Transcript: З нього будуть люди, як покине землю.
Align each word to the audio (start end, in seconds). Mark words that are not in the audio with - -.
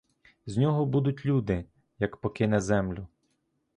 З 0.45 0.57
нього 0.57 0.85
будуть 0.85 1.25
люди, 1.25 1.65
як 1.99 2.17
покине 2.17 2.61
землю. 2.61 3.07